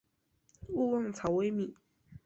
[0.69, 1.75] 勿忘草微米。